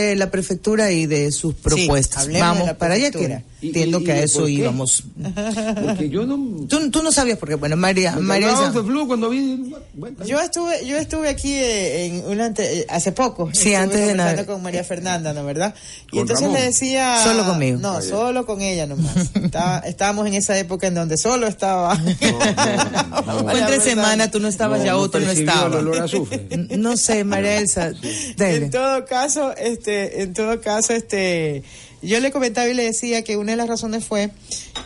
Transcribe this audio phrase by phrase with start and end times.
[0.00, 2.28] de la prefectura y de sus propuestas.
[2.28, 5.02] de Vamos la para allá que entiendo ¿Y- y- que a y eso íbamos.
[5.84, 6.66] Porque yo no...
[6.68, 9.72] Tú, tú no sabías porque bueno, María, María flu cuando vi...
[9.94, 13.50] bueno, Yo estuve, yo estuve aquí eh, en una ante- eh, hace poco.
[13.52, 14.46] Sí, antes de Navidad.
[14.46, 15.74] con María Fernanda, ¿no verdad?
[16.06, 16.60] Y Con entonces Ramón.
[16.60, 17.22] le decía.
[17.24, 17.78] Solo conmigo.
[17.78, 19.16] No, solo con ella nomás.
[19.34, 21.94] Estaba- estábamos en esa época en donde solo estaba.
[21.96, 23.50] no, no, no.
[23.58, 25.66] Entre semana, tú no estabas, ya otro no estaba.
[25.68, 26.46] el olor a azufre.
[26.50, 27.90] N- No sé, María Elsa.
[28.36, 28.66] dele.
[28.66, 31.62] En todo caso, este, en todo caso, este,
[32.02, 34.30] yo le comentaba y le decía que una de las razones fue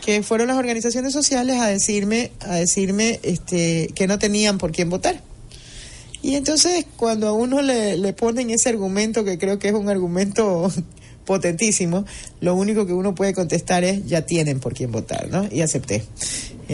[0.05, 4.89] que fueron las organizaciones sociales a decirme, a decirme, este, que no tenían por quién
[4.89, 5.21] votar.
[6.21, 9.89] Y entonces cuando a uno le, le ponen ese argumento, que creo que es un
[9.89, 10.71] argumento
[11.25, 12.05] potentísimo,
[12.41, 15.47] lo único que uno puede contestar es ya tienen por quién votar, ¿no?
[15.51, 16.03] Y acepté.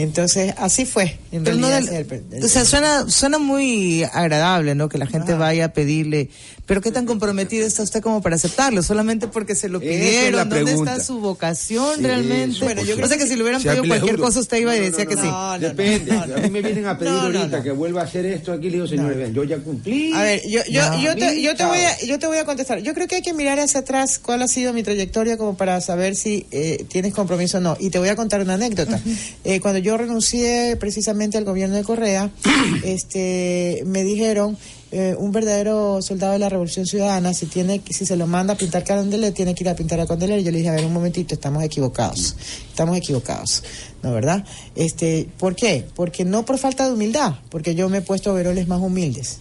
[0.02, 1.18] Entonces, así fue.
[1.32, 4.74] En Pero no realidad, del- ese es el- el- o sea, suena, suena muy agradable,
[4.74, 4.88] ¿no?
[4.88, 6.30] Que la gente vaya a pedirle.
[6.66, 8.82] Pero ¿qué tan comprometido está usted como para aceptarlo?
[8.84, 10.36] Solamente porque se lo es pidieron.
[10.36, 10.92] la ¿Dónde pregunta.
[10.92, 12.54] está su vocación Sí, realmente?
[12.56, 14.58] eso, Bueno, yo o creo sea que que si le hubieran pedido cualquier cosa, usted
[14.58, 15.22] iba y No, decía no, que no.
[15.54, 15.60] sí.
[15.60, 16.12] Depende.
[16.12, 16.34] no, no.
[16.36, 17.62] A mí me vienen a pedir ahorita no.
[17.64, 18.66] que vuelva a hacer esto aquí.
[18.66, 20.12] Le digo, señores, vean, yo ya cumplí.
[20.12, 21.02] A ver, yo, yo, No.
[21.02, 22.78] yo, te, yo, te voy a, yo te voy a contestar.
[22.82, 25.80] Yo creo que hay que mirar hacia atrás cuál ha sido mi trayectoria como para
[25.80, 27.76] saber si eh, tienes compromiso o no.
[27.80, 29.00] Y te voy a contar una anécdota.
[29.42, 32.30] Eh, cuando yo renuncié precisamente al gobierno de Correa,
[32.84, 34.56] este, me dijeron,
[34.92, 38.56] eh, un verdadero soldado de la Revolución Ciudadana, si tiene, si se lo manda a
[38.56, 40.40] pintar Carondelet, tiene que ir a pintar a Carondelet.
[40.40, 42.34] Y yo le dije, a ver, un momentito, estamos equivocados.
[42.68, 43.62] Estamos equivocados.
[44.02, 44.44] ¿No, verdad?
[44.74, 45.86] Este, ¿por qué?
[45.94, 49.38] Porque no por falta de humildad, porque yo me he puesto overoles más humildes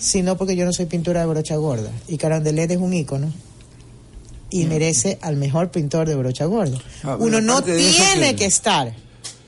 [0.00, 1.90] sino porque yo no soy pintura de brocha gorda.
[2.08, 3.32] Y Carondelet es un ícono
[4.50, 6.78] y merece al mejor pintor de brocha gorda.
[7.02, 8.92] Ah, uno no tiene que- que estar,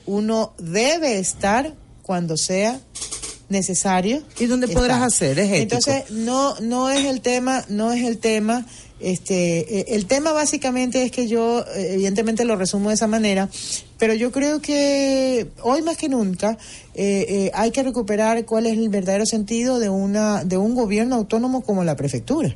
[0.09, 2.79] uno debe estar cuando sea
[3.47, 4.23] necesario.
[4.39, 5.37] ¿Y dónde podrás hacer?
[5.37, 5.75] Es ético.
[5.75, 8.65] Entonces, no, no es el tema, no es el tema.
[8.99, 13.49] Este, eh, el tema básicamente es que yo, eh, evidentemente lo resumo de esa manera,
[13.97, 16.57] pero yo creo que hoy más que nunca
[16.95, 21.15] eh, eh, hay que recuperar cuál es el verdadero sentido de una, de un gobierno
[21.15, 22.55] autónomo como la prefectura.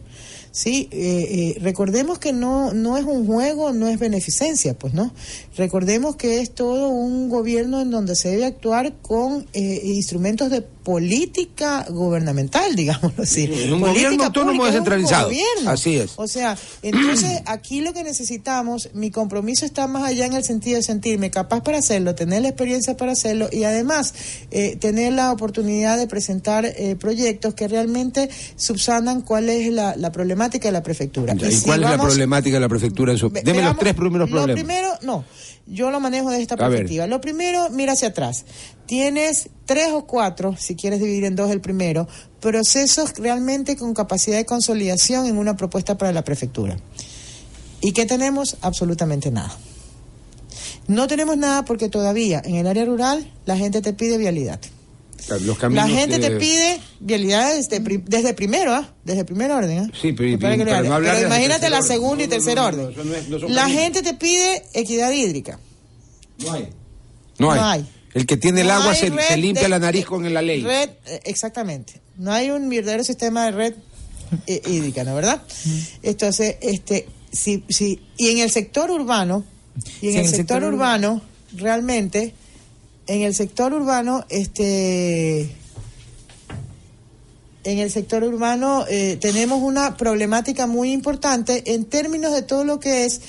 [0.54, 5.12] Sí, eh, eh, recordemos que no, no es un juego, no es beneficencia, pues no.
[5.58, 10.62] Recordemos que es todo un gobierno en donde se debe actuar con eh, instrumentos de
[10.62, 13.48] política gubernamental, digámoslo así.
[13.48, 15.32] Sí, en un Política gobierno autónomo descentralizado.
[15.66, 16.12] Así es.
[16.18, 20.78] O sea, entonces aquí lo que necesitamos, mi compromiso está más allá en el sentido
[20.78, 24.14] de sentirme capaz para hacerlo, tener la experiencia para hacerlo y además
[24.52, 30.12] eh, tener la oportunidad de presentar eh, proyectos que realmente subsanan cuál es la, la
[30.12, 31.34] problemática de la prefectura.
[31.36, 33.12] ¿Y si cuál es la problemática de la prefectura?
[33.12, 34.64] en su- Deme los tres primeros Lo problemas.
[34.64, 35.24] primero, no,
[35.68, 37.08] yo lo manejo de esta perspectiva.
[37.08, 38.46] Lo primero, mira hacia atrás.
[38.86, 42.08] Tienes tres o cuatro, si quieres dividir en dos el primero,
[42.42, 46.78] procesos realmente con capacidad de consolidación en una propuesta para la prefectura.
[47.82, 48.58] ¿Y qué tenemos?
[48.62, 49.56] Absolutamente nada.
[50.88, 54.60] No tenemos nada porque todavía en el área rural la gente te pide vialidad.
[55.42, 58.94] Los caminos La gente que- te pide vialidad desde, pri- desde primero, ¿ah?
[59.04, 59.92] Desde primer orden, ¿ah?
[60.00, 62.94] Sí, pero- no de imagínate la segunda y tercer no, no, orden.
[63.54, 63.72] la caminos.
[63.82, 65.60] gente te pide equidad hídrica.
[66.40, 66.70] No hay.
[67.40, 67.60] No hay.
[67.60, 67.86] No hay.
[68.14, 70.62] El que tiene el No agua se, limpia de- la nariz con la ley.
[70.62, 72.00] Red, eh, exactamente.
[72.18, 73.74] No hay un verdadero sistema de red
[74.48, 75.42] eh, hídrica, ¿no verdad?
[76.04, 79.44] Entonces, este, sí, sí, y en el sector urbano,
[80.02, 81.22] y en Sí, el sector, urbano,
[81.56, 82.34] realmente,
[83.08, 85.42] en el sector urbano, este,
[87.66, 92.80] en el sector urbano eh, tenemos una problemática muy importante en términos de todo lo
[92.80, 93.22] que es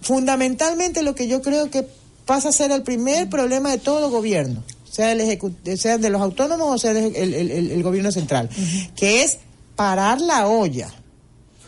[0.00, 1.86] fundamentalmente lo que yo creo que
[2.26, 6.20] pasa a ser el primer problema de todo gobierno, sea, el ejecu- sea de los
[6.20, 8.48] autónomos o sea el, el- el- el gobierno central,
[8.96, 9.38] que es
[9.76, 10.92] parar la olla.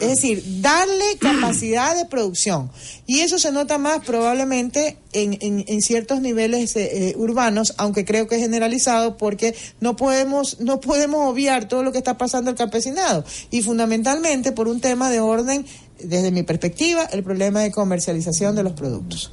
[0.01, 2.71] Es decir, darle capacidad de producción.
[3.07, 8.37] Y eso se nota más probablemente en, en- ciertos niveles eh, urbanos, aunque creo que
[8.37, 13.25] es generalizado, porque no podemos, no podemos obviar todo lo que está pasando al campesinado.
[13.51, 15.67] Y fundamentalmente por un tema de orden,
[16.03, 19.33] desde mi perspectiva, el problema de comercialización de los productos.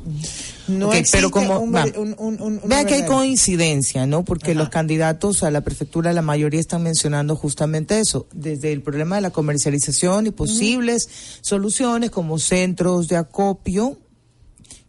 [0.67, 1.85] No Ok, existe pero como un, va.
[1.95, 4.23] un- un- Vea que hay coincidencia, ¿no?
[4.25, 4.59] Porque Ajá.
[4.59, 9.21] los candidatos a la prefectura, la mayoría están mencionando justamente eso, desde el problema de
[9.21, 11.07] la comercialización y posibles
[11.41, 13.97] soluciones como centros de acopio,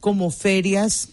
[0.01, 1.09] como ferias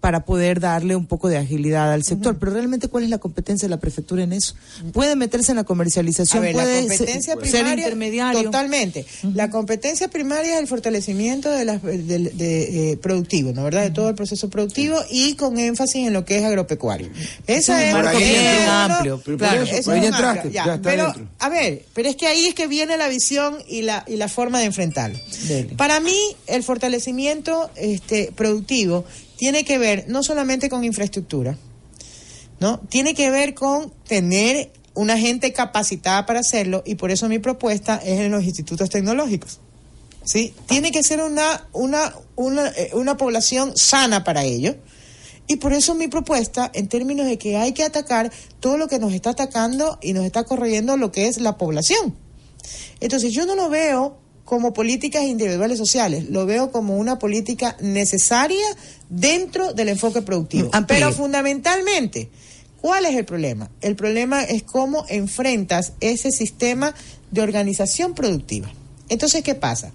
[0.00, 2.38] para poder darle un poco de agilidad al sector.
[2.38, 4.54] Pero realmente, ¿cuál es la competencia de la prefectura en eso?
[4.92, 8.42] Puede meterse en la comercialización, ver, puede la competencia ser, primaria, ser intermediario.
[8.44, 9.04] Totalmente.
[9.34, 13.82] La competencia primaria es el fortalecimiento de las, del- de, eh, productivo, ¿no verdad?
[13.82, 17.08] De todo el proceso productivo y con énfasis en lo que es agropecuario.
[17.46, 19.20] Esa Es es uno- amplio.
[19.24, 21.28] Pero Claro, eso, eso es entraste, marco, ya está pero, dentro.
[21.40, 24.28] a ver, pero es que ahí es que viene la visión y la, y la
[24.28, 25.18] forma de enfrentarlo.
[25.46, 25.74] Dele.
[25.76, 26.16] Para mí,
[26.46, 29.04] el fortalecimiento este, productivo
[29.40, 31.56] tiene que ver no solamente con infraestructura,
[32.60, 32.78] ¿no?
[32.90, 37.96] Tiene que ver con tener una gente capacitada para hacerlo y por eso mi propuesta
[38.04, 39.58] es en los institutos tecnológicos.
[40.24, 40.52] ¿Sí?
[40.66, 44.76] Tiene que ser una, una, una, eh, una población sana para ello.
[45.46, 48.98] Y por eso mi propuesta, en términos de que hay que atacar todo lo que
[48.98, 52.14] nos está atacando y nos está corroyendo lo que es la población.
[53.00, 54.18] Entonces yo no lo veo
[54.50, 58.66] como políticas individuales sociales, lo veo como una política necesaria
[59.08, 60.70] dentro del enfoque productivo.
[60.72, 60.98] Amplíe.
[60.98, 62.30] Pero fundamentalmente,
[62.80, 63.70] ¿cuál es el problema?
[63.80, 66.92] El problema es cómo enfrentas ese sistema
[67.30, 68.68] de organización productiva.
[69.08, 69.92] Entonces, ¿qué pasa?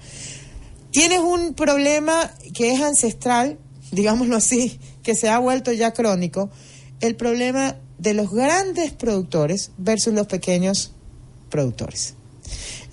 [0.90, 3.60] Tienes un problema que es ancestral,
[3.92, 6.50] digámoslo así, que se ha vuelto ya crónico,
[7.02, 10.94] el problema de los grandes productores versus los pequeños
[11.50, 12.14] productores.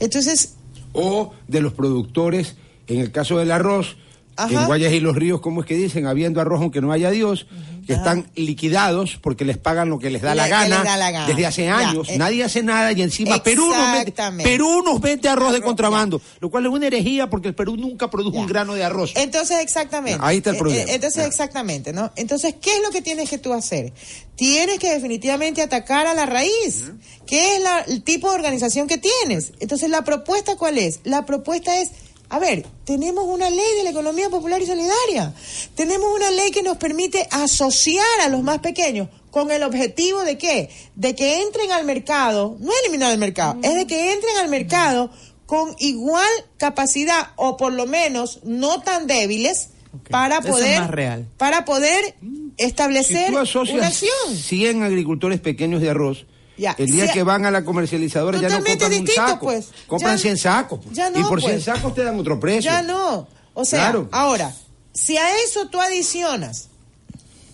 [0.01, 0.55] Entonces,
[0.93, 2.57] O de los productores,
[2.87, 3.97] en el caso del arroz,
[4.37, 4.61] Ajá.
[4.63, 6.07] en Guayas y los Ríos, ¿cómo es que dicen?
[6.07, 7.47] Habiendo arroz aunque no haya Dios,
[7.87, 11.11] que están liquidados porque les pagan lo que les da, la, gana, les da la
[11.11, 11.27] gana.
[11.27, 12.09] desde hace Ya, años.
[12.09, 12.17] eh.
[12.17, 14.43] Nadie hace nada y encima Perú nos, vende.
[14.45, 18.09] Perú nos vende arroz de contrabando, lo cual es una herejía porque el Perú nunca
[18.09, 19.13] produjo un grano de arroz.
[19.17, 20.21] Entonces, exactamente.
[20.23, 20.83] Ahí está el Eh, problema.
[20.91, 22.13] eh, Entonces, exactamente, ¿no?
[22.17, 23.93] Entonces, ¿qué es lo que tienes que tú hacer?
[24.37, 26.93] Tienes que definitivamente atacar a la raíz.
[27.27, 29.53] ¿Qué es la- el tipo de organización que tienes?
[29.61, 31.01] Entonces, ¿la propuesta cuál es?
[31.05, 31.91] La propuesta es,
[32.33, 35.35] a ver, tenemos una ley de la economía popular y solidaria.
[35.75, 40.39] Tenemos una ley que nos permite asociar a los más pequeños con el objetivo de
[40.39, 40.71] qué?
[40.95, 45.11] De que entren al mercado, no eliminar el mercado, es de que entren al mercado
[45.45, 46.27] con igual
[46.57, 49.69] capacidad o por lo menos no tan débiles
[50.09, 51.27] para es poder más real.
[51.37, 52.15] para poder
[52.57, 54.35] establecer Si tú una acción.
[54.35, 56.25] 100 agricultores pequeños de arroz,
[56.63, 59.69] Ya, el día que van a la comercializadora ya no compran un distinto, saco, pues.
[59.89, 60.81] compran Ya- 100 sacos.
[60.85, 60.97] pues.
[60.97, 61.65] ya no, y por 100 pues.
[61.65, 62.71] sacos te dan otro precio.
[62.71, 63.27] Ya no.
[63.55, 64.09] O sea, Claro.
[64.13, 64.55] ahora,
[64.93, 66.69] si a eso tú adicionas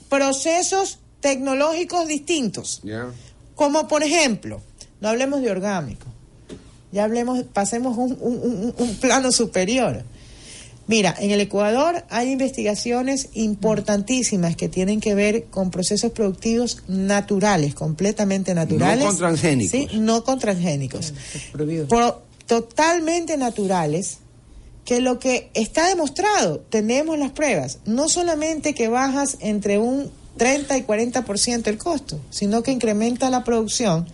[0.08, 2.82] procesos tecnológicos distintos,
[3.55, 4.60] como por ejemplo,
[5.00, 6.06] no hablemos de orgánico,
[6.93, 10.02] ya hablemos, pasemos un, un- un- un plano superior.
[10.88, 17.75] Mira, en el Ecuador hay investigaciones importantísimas que tienen que ver con procesos productivos naturales,
[17.75, 19.05] completamente naturales.
[19.05, 19.70] con transgénicos.
[19.70, 21.12] Sí, no con transgénicos.
[21.52, 21.87] Prohibido.
[21.88, 24.19] Pro- totalmente naturales,
[24.87, 30.79] que lo que está demostrado, tenemos las pruebas, no solamente que bajas entre un 30
[30.79, 34.06] y 40% el costo, sino que incrementa la producción,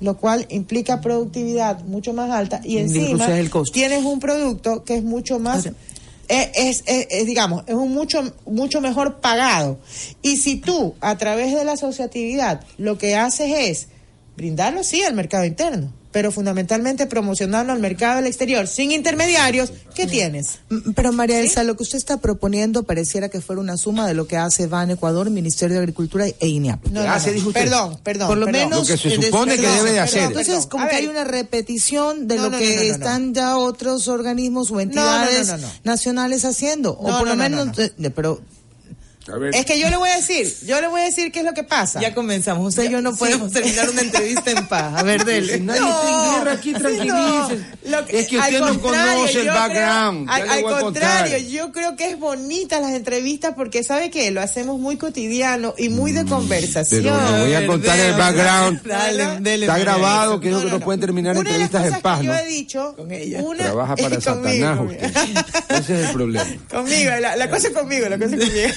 [0.00, 3.72] lo cual implica productividad mucho más alta y encima el costo.
[3.72, 5.68] tienes un producto que es mucho más
[6.28, 9.78] es- es- digamos, es un mucho, mucho mejor pagado.
[10.22, 13.86] Y si tú, a través de la asociatividad, lo que haces es
[14.36, 20.06] brindarlo, sí, al mercado interno, pero fundamentalmente promocionarlo al mercado del exterior, sin intermediarios, ¿qué
[20.06, 20.60] tienes?
[20.70, 24.14] Mm, Pero María Elsa, lo que usted está proponiendo pareciera que fuera una suma de
[24.14, 26.86] lo que hace BAN Ecuador, Ministerio de Agricultura e INEAP.
[26.86, 27.50] No, ¿Qué no, hace, no.
[27.52, 28.28] Perdón, perdón.
[28.28, 28.62] Por lo perdón.
[28.70, 30.22] menos Lo que se supone que debe de perdón, hacer.
[30.22, 30.68] Entonces, Perdón.
[30.70, 31.04] como A que ver.
[31.04, 34.70] hay una repetición de No, lo no, que no, no, no, están ya otros organismos
[34.70, 35.72] o no, entidades no, no, no.
[35.84, 36.92] nacionales haciendo.
[36.92, 37.88] o No, por no, lo no, menos, no, no.
[37.98, 38.40] de- pero
[39.32, 39.54] A ver.
[39.54, 41.52] Es que yo le voy a decir, yo le voy a decir qué es lo
[41.54, 42.00] que pasa.
[42.00, 42.66] ya comenzamos.
[42.68, 44.94] Usted y yo no podemos terminar una entrevista en paz.
[44.96, 45.60] A ver, Si dele.
[45.60, 48.18] nadie está en guerra aquí, tranquilícese.
[48.18, 50.30] es que al usted no contrario, conoce el background.
[50.30, 51.50] creo- al contrario, contar.
[51.50, 55.88] yo creo que es bonita las entrevistas porque sabe que lo hacemos muy cotidiano y
[55.88, 57.02] muy de conversación.
[57.04, 58.82] Mm, Pero le voy a contar el background.
[58.84, 62.02] Dale, dele, Está grabado, creo que no pueden terminar Una de las entrevistas en cosas
[62.02, 62.32] paz, que ¿no?
[62.34, 63.42] yo he dicho, Con ella.
[63.42, 64.82] una- Trabaja para Satanás conmigo.
[65.04, 65.10] usted.
[65.68, 66.46] Ese es el problema.
[66.70, 68.68] Conmigo, la, la cosa es conmigo, la cosa es conmigo.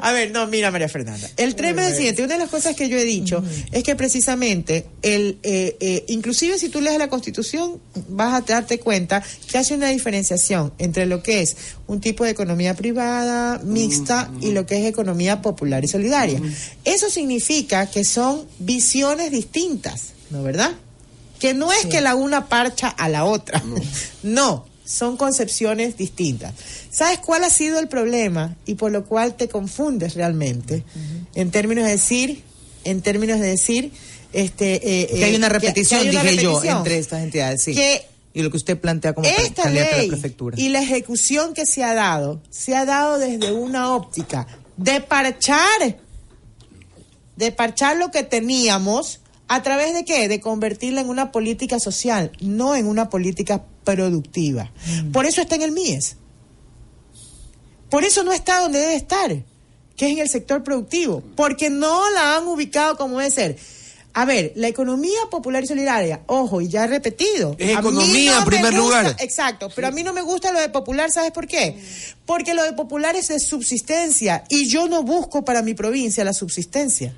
[0.00, 1.28] A ver, no, mira María Fernanda.
[1.36, 3.42] El tema es el siguiente, una de las cosas que yo he dicho
[3.72, 8.78] es que precisamente, el, eh, eh, inclusive si tú lees la Constitución, vas a darte
[8.78, 11.56] cuenta que hace una diferenciación entre lo que es
[11.86, 16.40] un tipo de economía privada, mixta, y lo que es economía popular y solidaria.
[16.84, 20.72] Eso significa que son visiones distintas, ¿no verdad?
[21.38, 23.62] Que no es que la una parcha a la otra.
[24.22, 24.66] No.
[24.86, 26.54] son concepciones distintas.
[26.90, 30.82] ¿Sabes cuál ha sido el problema y por lo cual te confundes realmente?
[31.34, 32.42] En términos de decir,
[32.84, 33.92] en términos de decir,
[34.32, 36.78] este, eh, Que hay eh, una que- repetición, que hay una dije yo, repetición.
[36.78, 37.74] entre estas entidades, sí.
[37.74, 40.56] Que y lo que usted plantea como esta a la ley prefectura.
[40.60, 45.98] y la ejecución que se ha dado, se ha dado desde una óptica de parchar,
[47.36, 50.28] de parchar lo que teníamos, ¿a través de qué?
[50.28, 54.70] De convertirla en una política social, no en una política productiva.
[55.12, 56.16] Por eso está en el MIES.
[57.88, 59.30] Por eso no está donde debe estar,
[59.96, 63.56] que es en el sector productivo, porque no la han ubicado como debe ser.
[64.12, 67.54] A ver, la economía popular y solidaria, ojo, y ya he repetido.
[67.58, 69.16] Es economía en me primer gusta- lugar.
[69.20, 71.78] Exacto, pero a mí no me gusta lo de popular, ¿sabes por qué?
[72.24, 76.32] Porque lo de popular es de subsistencia y yo no busco para mi provincia la
[76.32, 77.14] subsistencia.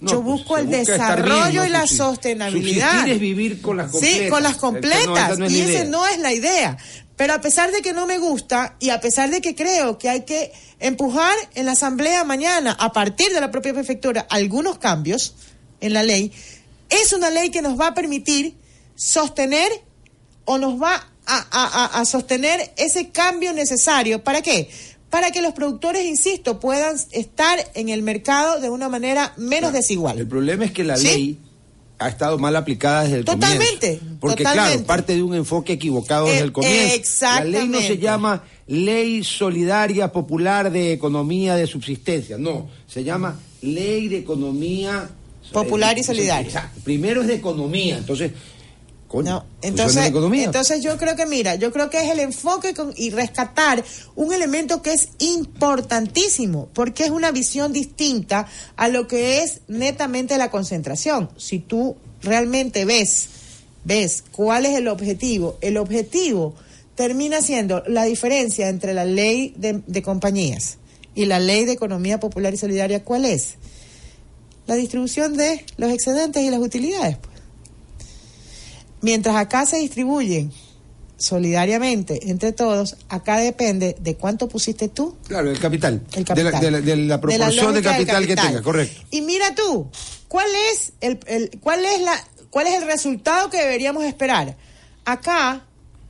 [0.00, 3.08] No, yo pues, busco el desarrollo bien, no y la sostenibilidad.
[3.08, 4.30] Es vivir con las Sí, completas.
[4.30, 5.30] con las completas.
[5.30, 6.76] esa no es y esa no es la idea.
[7.16, 10.10] Pero a pesar de que no me gusta y a pesar de que creo que
[10.10, 15.34] hay que empujar en la asamblea mañana, a partir de la propia prefectura, algunos cambios
[15.80, 16.30] en la ley,
[16.90, 18.54] es una ley que nos va a permitir
[18.96, 19.70] sostener
[20.44, 20.94] o nos va
[21.26, 24.22] a, a- a- a sostener ese cambio necesario.
[24.22, 24.68] ¿Para qué?
[25.16, 30.18] Para que los productores, insisto, puedan estar en el mercado de una manera menos desigual.
[30.18, 31.06] El problema es que la ¿Sí?
[31.06, 31.38] ley
[31.98, 34.20] ha estado mal aplicada desde el Totalmente, comienzo.
[34.20, 34.72] Porque totalmente.
[34.74, 36.76] claro, parte de un enfoque equivocado desde Eh, el comienzo.
[37.22, 37.96] La ley no se exactamente.
[37.98, 45.08] llama Ley Solidaria Popular de Economía de Subsistencia, no, se llama Ley de Economía
[45.50, 46.46] Popular y eh, solidaria.
[46.46, 46.78] exacto.
[46.84, 48.32] Primero es de economía, entonces
[49.16, 49.96] coño, No, entonces,
[50.44, 54.32] entonces yo creo que mira, yo creo que es el enfoque con- y rescatar un
[54.32, 58.46] elemento que es importantísimo, porque es una visión distinta
[58.76, 61.30] a lo que es netamente la concentración.
[61.36, 63.26] Si tú realmente ves,
[63.84, 66.54] ves cuál es el objetivo, el objetivo
[66.94, 70.78] termina siendo la diferencia entre la ley de, de compañías
[71.14, 73.54] y la ley de economía popular y solidaria, ¿cuál es?
[74.66, 77.18] La distribución de los excedentes y las utilidades.
[77.18, 77.35] pues.
[79.02, 80.52] Mientras acá se distribuyen
[81.18, 85.16] solidariamente entre todos, acá depende de cuánto pusiste tú.
[85.26, 86.02] Claro, el capital.
[86.14, 86.36] El capital.
[86.36, 89.02] De, la, de la- de la proporción de capital, que tenga, correcto.
[89.10, 89.88] Y mira tú,
[90.28, 92.12] ¿cuál es el, el- cuál es la
[92.50, 94.56] cuál es el resultado que deberíamos esperar?
[95.04, 95.65] Acá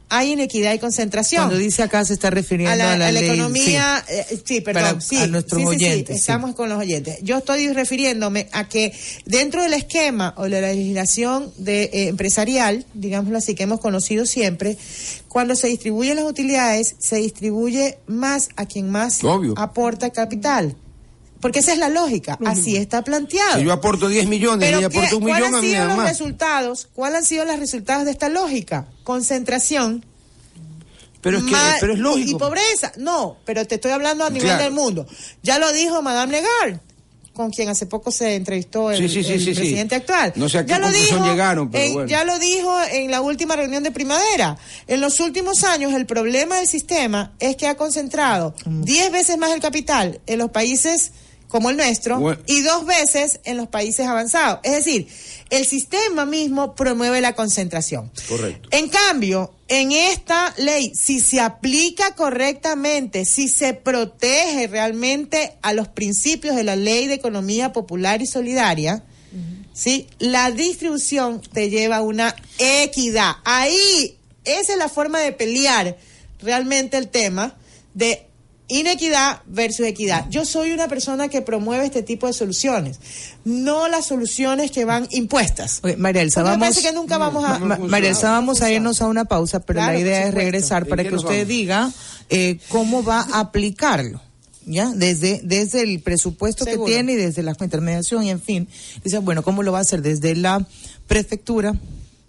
[0.09, 1.45] hay inequidad y concentración.
[1.45, 4.41] Cuando dice acá se está refiriendo a la, a la, a la ley, economía, eh,
[4.45, 6.21] sí, perdón, Para- sí, a nuestros sí, sí, sí, oyentes, sí.
[6.21, 7.19] estamos con los oyentes.
[7.23, 8.93] Yo estoy refiriéndome a que
[9.25, 14.27] dentro del esquema o de la legislación de, eh, empresarial, digámoslo así, que hemos conocido
[14.27, 14.77] siempre,
[15.29, 19.55] cuando se distribuyen las utilidades, se distribuye más a quien más Obvio.
[19.57, 20.77] aporta capital.
[21.41, 23.59] Porque esa es la lógica, así está planteado.
[23.59, 25.63] Si yo aporto 10 millones y Pero ella ¿qué- aporta un ¿cuáles millón, a han
[25.65, 26.89] mí me sido los resultados?
[26.95, 28.87] ¿Cuáles han sido los resultados de esta lógica?
[29.05, 30.05] Concentración,
[31.21, 32.31] Pero es, que, Ma- pero es lógico.
[32.31, 32.93] Y pobreza.
[32.99, 34.63] No, pero te estoy hablando a nivel Claro.
[34.65, 35.07] del mundo.
[35.43, 36.81] Ya lo dijo Madame Lagarde,
[37.35, 39.55] con quien hace poco se entrevistó el, Sí, sí, sí, el sí, sí.
[39.61, 40.33] presidente actual.
[40.37, 42.09] No sé a qué ya lo dijo llegaron, pero en- bueno.
[42.09, 44.57] Ya lo dijo en la última reunión de primavera.
[44.87, 49.51] En los últimos años, el problema del sistema es que ha concentrado 10 veces más
[49.53, 51.11] el capital en los países
[51.49, 52.41] como el nuestro Bueno.
[52.47, 54.61] y dos veces en los países avanzados.
[54.63, 55.09] Es decir,
[55.51, 58.11] el sistema mismo promueve la concentración.
[58.29, 58.69] Correcto.
[58.73, 65.89] En cambio, en esta ley, si se aplica correctamente, si se protege realmente a los
[65.89, 69.05] principios de la ley de economía popular y solidaria,
[69.73, 70.09] ¿sí?
[70.19, 73.33] la distribución te lleva a una equidad.
[73.45, 75.97] Ahí, esa es la forma de pelear
[76.41, 77.57] realmente el tema
[77.95, 78.27] de
[78.69, 80.27] inequidad versus equidad.
[80.29, 82.99] Yo soy una persona que promueve este tipo de soluciones,
[83.45, 85.81] no las soluciones que van impuestas.
[85.83, 87.59] Ok, María Elsa, Porque me vamos, parece que nunca vamos a...
[87.59, 90.83] Ma- María Elsa, vamos a irnos a una pausa, pero Claro, la idea es regresar
[90.83, 91.49] ¿En para que usted vamos?
[91.49, 91.93] diga
[92.29, 94.21] eh, cómo va a aplicarlo.
[94.69, 94.91] ¿Ya?
[94.93, 96.87] Desde, desde el presupuesto Seguro.
[96.87, 98.67] que tiene y desde la intermediación y en fin.
[99.05, 100.03] Dice, bueno, ¿cómo lo va a hacer?
[100.03, 100.67] Desde la
[101.07, 101.73] prefectura,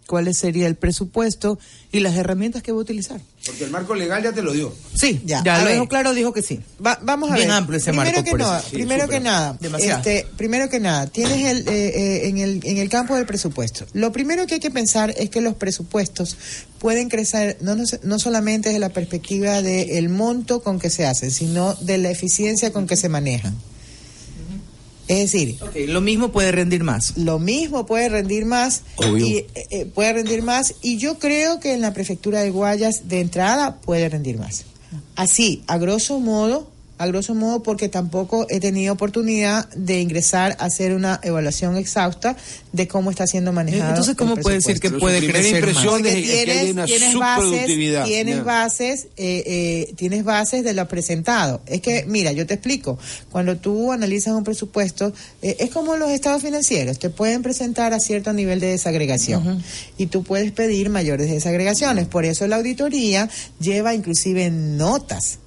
[0.08, 1.60] ¿cuál sería el presupuesto
[1.92, 3.22] y las herramientas que va a utilizar?
[3.46, 4.74] Porque el marco legal ya te lo dio.
[4.94, 5.74] Sí, Ya, ya, a lo ver.
[5.76, 6.60] dejó claro, dijo que sí.
[6.86, 7.58] Va- vamos a Bien ver.
[7.58, 8.66] amplio ese primero marco, que por no, eso.
[8.70, 10.00] Sí, primero que nada, Demasiado.
[10.00, 11.72] este, primero que nada, tienes el, eh,
[12.24, 13.86] eh, en el en el campo del presupuesto.
[13.94, 16.36] Lo primero que hay que pensar es que los presupuestos
[16.80, 21.32] pueden crecer no no, no solamente desde la perspectiva del monto con que se hacen,
[21.32, 23.56] sino de la eficiencia con que se manejan.
[25.08, 27.18] Es decir, lo mismo puede rendir más.
[27.18, 29.26] lo mismo puede rendir más Obvio.
[29.26, 33.08] y eh, eh, puede rendir más y yo creo que en la prefectura de Guayas
[33.08, 34.66] de entrada puede rendir más
[35.16, 36.70] así a grosso modo
[37.00, 42.36] a grosso modo porque tampoco he tenido oportunidad de ingresar a hacer una evaluación exhausta
[42.74, 46.02] de cómo está siendo manejado Entonces, ¿cómo el puede decir que puede primera crecer impresión
[46.02, 46.12] más?
[46.12, 47.66] es- porque que hay tienes, una tienes bases,
[48.06, 51.62] tienes bases, eh, eh, tienes bases de lo presentado.
[51.68, 52.98] Es que, mira, yo te explico.
[53.32, 58.00] Cuando tú analizas un presupuesto, eh, es como los estados financieros, te pueden presentar a
[58.00, 59.64] cierto nivel de desagregación
[59.98, 62.08] y tú puedes pedir mayores desagregaciones.
[62.08, 65.40] Por eso la auditoría lleva inclusive notas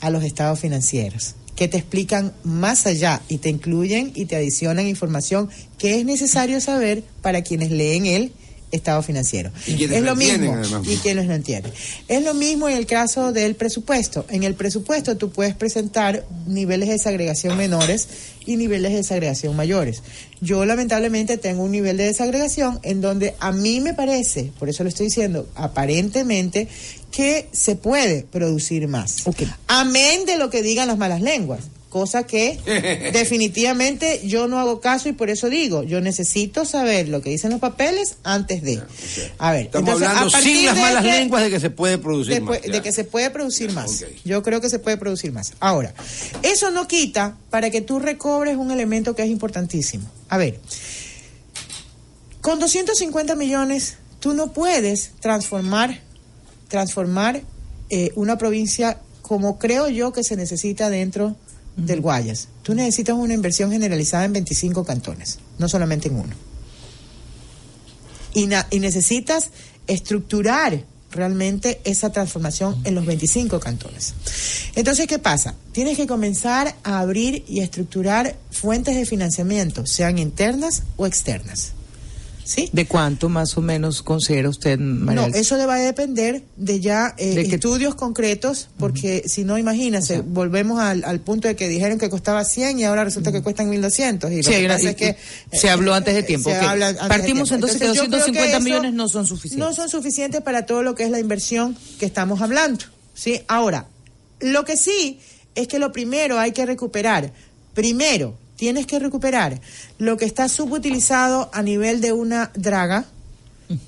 [0.00, 1.34] a los estados financieros.
[1.56, 5.48] que te explican más allá y te incluyen y te adicionan información
[5.78, 8.32] que es necesario saber para quienes leen el
[8.72, 9.50] estado financiero.
[9.66, 10.82] Y es lo lo mismo además.
[10.86, 11.72] y quienes lo entienden.
[12.08, 14.26] Es lo mismo en el caso del presupuesto.
[14.28, 18.08] En el presupuesto tú puedes presentar niveles de desagregación menores
[18.44, 20.02] y niveles de desagregación mayores.
[20.40, 24.82] Yo lamentablemente tengo un nivel de desagregación en donde a mí me parece, por eso
[24.82, 26.68] lo estoy diciendo, aparentemente
[27.10, 29.26] que se puede producir más.
[29.68, 31.60] Amén de lo que digan las malas lenguas.
[31.88, 32.58] Cosa que
[33.12, 37.50] definitivamente yo no hago caso y por eso digo, yo necesito saber lo que dicen
[37.50, 38.82] los papeles antes de.
[39.38, 41.98] A ver, Estamos entonces, hablando a sin las de malas lenguas de que se puede
[41.98, 42.62] producir de, más.
[42.62, 42.82] de ya.
[42.82, 44.04] que se puede producir más.
[44.24, 45.52] Yo creo que se puede producir más.
[45.60, 45.94] Ahora,
[46.42, 50.10] eso no quita para que tú recobres un elemento que es importantísimo.
[50.28, 50.60] A ver,
[52.40, 56.00] con 250 millones tú no puedes transformar
[56.68, 57.42] transformar
[57.90, 61.36] eh, una provincia como creo yo que se necesita dentro
[61.76, 62.48] del Guayas.
[62.62, 66.46] Tú necesitas una inversión generalizada en 25 cantones, no solamente en uno
[68.36, 69.50] y, necesitas
[69.86, 74.14] estructurar realmente esa transformación en los 25 cantones.
[74.74, 75.54] Entonces, ¿qué pasa?
[75.72, 81.72] Tienes que comenzar a abrir y a estructurar fuentes de financiamiento, sean internas o externas.
[82.46, 82.70] ¿Sí?
[82.72, 86.78] ¿De cuánto más o menos considera usted, María No, eso le va a depender de
[86.78, 91.56] ya eh, De que- estudios concretos, porque si no, imagínese, volvemos al, al punto de
[91.56, 94.30] que dijeron que costaba 100 y ahora resulta que cuestan 1200.
[94.30, 95.16] Y lo Sí, que pasa y- es que,
[95.52, 96.62] se habló antes de tiempo, se ok.
[96.62, 97.54] habla antes de Partimos tiempo.
[97.66, 99.68] entonces que yo creo 250 eso millones no son suficientes.
[99.68, 102.84] No son suficientes para todo lo que es la inversión que estamos hablando.
[103.12, 103.40] ¿sí?
[103.48, 103.88] Ahora,
[104.38, 105.18] lo que sí
[105.56, 107.32] es que lo primero hay que recuperar.
[107.74, 109.60] Primero, tienes que recuperar
[109.98, 113.04] lo que está subutilizado a nivel de una draga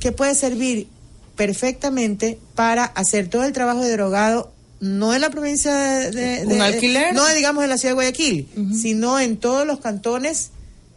[0.01, 0.89] que puede servir
[1.37, 6.53] perfectamente para hacer todo el trabajo de drogado no en la provincia de, de- ¿Un
[6.59, 7.15] de- alquiler?
[7.15, 8.49] no digamos en la ciudad de Guayaquil
[8.81, 10.51] sino en todos los cantones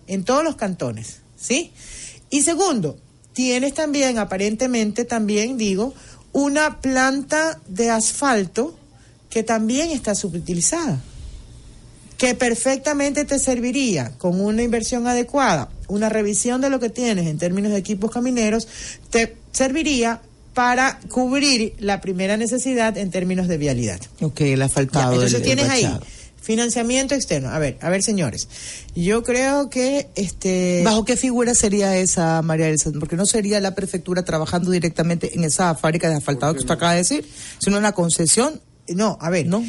[0.07, 1.71] en todos los cantones sí
[2.29, 2.97] y segundo
[3.33, 5.93] tienes también aparentemente también digo
[6.33, 8.77] una planta de asfalto
[9.29, 11.01] que también está subutilizada
[12.21, 17.39] que perfectamente te serviría con una inversión adecuada, una revisión de lo que tienes en
[17.39, 18.67] términos de equipos camineros,
[19.09, 20.21] te serviría
[20.53, 23.99] para cubrir la primera necesidad en términos de vialidad.
[24.21, 25.13] Ok, el Ya, asfaltado.
[25.13, 25.89] entonces el- el tienes ahí
[26.43, 27.49] financiamiento externo.
[27.49, 28.47] A ver, a ver, señores,
[28.95, 32.91] yo creo que este ¿Bajo qué figura sería esa, María Elsa?
[32.99, 36.91] Porque no sería la prefectura trabajando directamente en esa fábrica de asfaltado que usted acaba
[36.91, 38.61] de decir, sino una concesión.
[38.89, 39.63] No, a ver, No.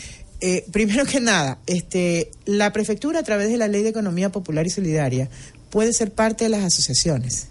[0.45, 4.67] Eh, primero que nada, este, la prefectura a través de la Ley de Economía Popular
[4.67, 5.31] y Solidaria
[5.71, 7.47] puede ser parte de las asociaciones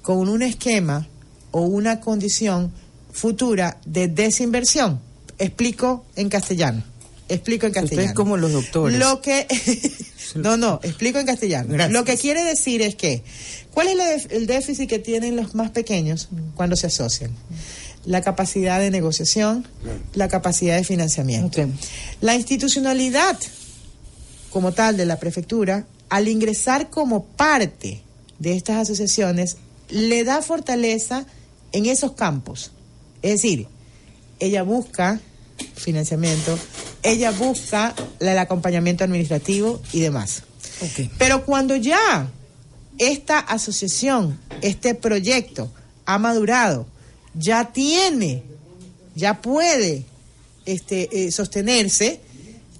[0.00, 1.08] con un esquema
[1.50, 2.72] o una condición
[3.12, 5.00] futura de desinversión.
[5.40, 6.84] Explico en castellano.
[7.28, 8.14] Explico en Usted es castellano.
[8.14, 8.96] como los doctores.
[8.96, 9.48] Lo que
[10.36, 11.72] no, no, explico en castellano.
[11.72, 11.92] Gracias.
[11.92, 13.24] Lo que quiere decir es que
[13.72, 17.32] ¿cuál es el déficit que tienen los más pequeños cuando se asocian?
[18.06, 19.66] La capacidad de negociación,
[20.14, 21.68] la capacidad de financiamiento.
[22.20, 23.36] La institucionalidad
[24.50, 28.02] como tal de la prefectura, al ingresar como parte
[28.38, 29.56] de estas asociaciones,
[29.90, 31.26] le da fortaleza
[31.72, 32.70] en esos campos.
[33.22, 33.66] Es decir,
[34.38, 35.20] ella busca
[35.74, 36.58] financiamiento,
[37.02, 40.42] ella busca la- el acompañamiento administrativo y demás.
[41.18, 42.28] Pero cuando ya
[42.98, 45.72] esta asociación, este proyecto
[46.04, 46.86] ha madurado,
[47.38, 48.42] ya tiene,
[49.14, 50.04] ya puede
[50.64, 52.20] este, eh, sostenerse,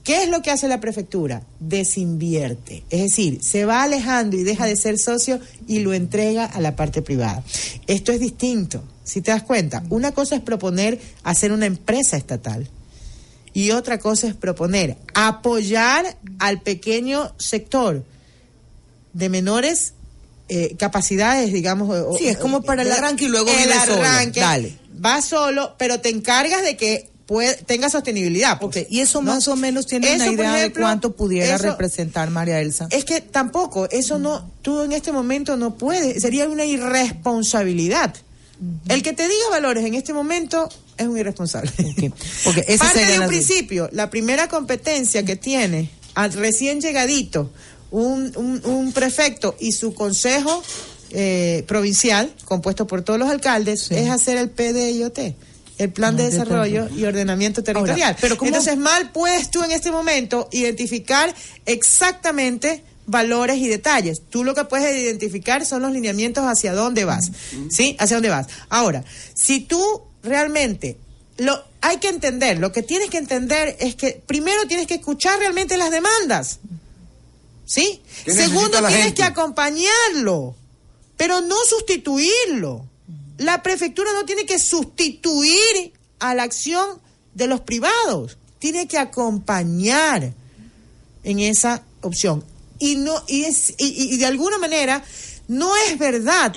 [0.05, 1.43] ¿qué es lo que hace la prefectura?
[1.61, 2.85] Desinvierte.
[2.91, 6.77] Es decir, se va alejando y deja de ser socio y lo entrega a la
[6.77, 7.43] parte privada.
[7.87, 9.85] Esto es distinto, si te das cuenta.
[9.91, 12.69] Una cosa es proponer hacer una empresa estatal.
[13.53, 18.05] Y otra cosa es proponer apoyar al pequeño sector
[19.15, 19.95] de menores
[20.49, 21.89] eh, capacidades, digamos.
[21.91, 24.03] o- Sí, es como para el arranque y luego el solo.
[24.03, 24.77] arranque, Dale.
[25.05, 28.59] Va solo, pero te encargas de que puede- tenga sostenibilidad.
[28.61, 29.33] pues, y eso ¿no?
[29.35, 32.87] más o menos tiene Eso, una idea ejemplo, de cuánto pudiera eso- representar María Elsa.
[32.91, 38.15] Es que tampoco, eso no, tú en este momento no puedes, sería una irresponsabilidad.
[38.89, 41.71] El que te diga valores en este momento es un irresponsable.
[41.79, 46.33] Ok, porque esa Parte sería de un la- principio, la primera competencia que tiene al
[46.33, 47.51] recién llegadito
[47.91, 50.63] un, un- un prefecto y su consejo
[51.11, 55.19] eh, provincial, compuesto por todos los alcaldes, es hacer el PDIOT.
[55.79, 58.01] El plan de No, desarrollo y ordenamiento territorial.
[58.03, 61.35] Ahora, pero ¿cómo- Entonces, mal puedes tú en este momento identificar
[61.67, 64.23] exactamente valores y detalles.
[64.31, 67.31] Tú lo que puedes identificar son los lineamientos hacia dónde vas,
[67.71, 67.95] ¿sí?
[67.99, 68.47] Hacia dónde vas.
[68.69, 70.97] Ahora, si tú realmente
[71.39, 75.39] lo hay que entender, lo que tienes que entender es que primero tienes que escuchar
[75.39, 76.59] realmente las demandas.
[77.67, 78.01] ¿Sí?
[78.25, 79.15] ¿Qué necesita Segundo, tienes gente?
[79.17, 80.55] que acompañarlo,
[81.17, 82.87] pero no sustituirlo.
[83.39, 86.87] La prefectura no tiene que sustituir a la acción
[87.35, 90.33] de los privados, tiene que acompañar
[91.25, 92.45] en esa opción.
[92.79, 95.03] Y no y es y, y- y de alguna manera
[95.49, 96.55] no es verdad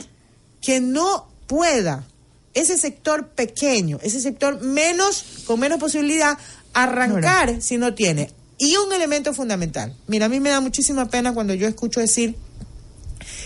[0.61, 2.05] que no pueda
[2.53, 6.37] ese sector pequeño, ese sector menos con menos posibilidad
[6.73, 8.31] arrancar si no tiene.
[8.59, 9.95] Y un elemento fundamental.
[10.07, 12.35] Mira, a mí me da muchísima pena cuando yo escucho decir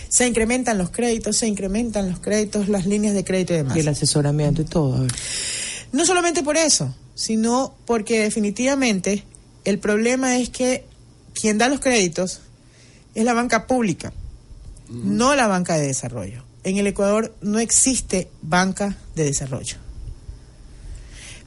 [0.09, 3.75] se incrementan los créditos, se incrementan los créditos, las líneas de crédito y demás.
[3.75, 4.95] Y el asesoramiento y todo.
[4.95, 5.11] a ver.
[5.91, 9.23] No solamente por eso, sino porque definitivamente
[9.65, 10.85] el problema es que
[11.33, 12.41] quien da los créditos
[13.15, 14.13] es la banca pública,
[14.89, 16.43] no la banca de desarrollo.
[16.63, 19.77] En el Ecuador no existe banca de desarrollo.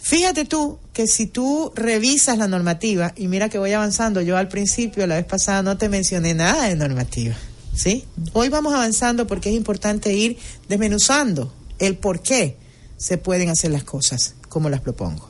[0.07, 4.47] Fíjate tú que si tú revisas la normativa, y mira que voy avanzando, yo al
[4.47, 7.35] principio, la vez pasada, no te mencioné nada de normativa,
[7.75, 8.05] ¿sí?
[8.33, 10.39] Hoy vamos avanzando porque es importante ir
[10.69, 12.57] desmenuzando el por qué
[12.97, 15.29] se pueden hacer las cosas como las propongo.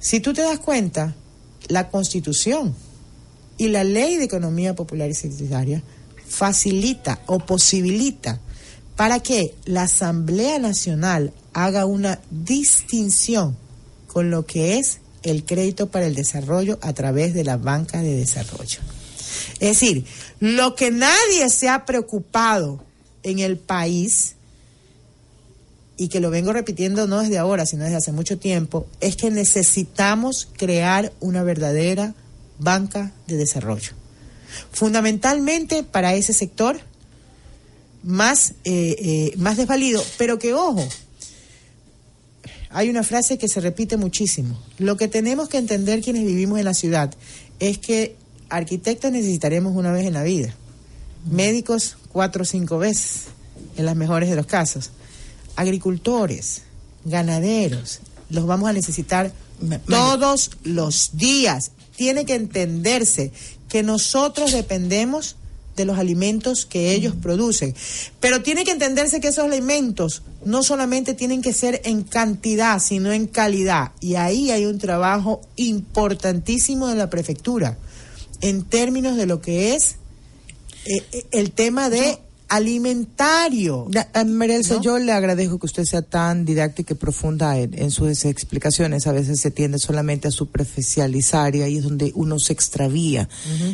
[0.00, 1.14] Si tú te das cuenta,
[1.68, 2.74] la Constitución
[3.58, 5.84] y la Ley de Economía Popular y Secretaria
[6.26, 8.40] facilita o posibilita
[8.96, 13.67] para que la Asamblea Nacional haga una distinción
[14.08, 18.16] con lo que es el crédito para el desarrollo a través de la banca de
[18.16, 18.80] desarrollo.
[19.60, 20.04] Es decir,
[20.40, 22.82] lo que nadie se ha preocupado
[23.22, 24.34] en el país
[25.96, 29.30] y que lo vengo repitiendo no desde ahora, sino desde hace mucho tiempo, es que
[29.30, 32.14] necesitamos crear una verdadera
[32.58, 33.92] banca de desarrollo.
[34.72, 36.80] Fundamentalmente para ese sector
[38.04, 40.86] más, eh, eh, más desvalido, pero que ojo,
[42.70, 44.58] hay una frase que se repite muchísimo.
[44.78, 47.14] Lo que tenemos que entender quienes vivimos en la ciudad
[47.58, 48.16] es que
[48.50, 50.54] arquitectos necesitaremos una vez en la vida,
[51.30, 53.24] médicos cuatro o cinco veces,
[53.76, 54.90] en las mejores de los casos,
[55.56, 56.62] agricultores,
[57.04, 58.00] ganaderos,
[58.30, 59.32] los vamos a necesitar
[59.86, 61.72] todos los días.
[61.96, 63.32] Tiene que entenderse
[63.68, 65.36] que nosotros dependemos
[65.78, 67.74] de los alimentos que ellos producen.
[68.20, 73.12] Pero tiene que entenderse que esos alimentos no solamente tienen que ser en cantidad, sino
[73.12, 73.92] en calidad.
[74.00, 77.78] Y ahí hay un trabajo importantísimo de la prefectura
[78.40, 79.96] en términos de lo que es
[80.84, 83.86] eh, eh, el tema de alimentario.
[83.90, 84.82] Ya, eh, María ¿No?
[84.82, 89.06] yo le agradezco que usted sea tan didáctica y profunda en, en sus explicaciones.
[89.06, 93.28] A veces se tiende solamente a superficializar y ahí es donde uno se extravía.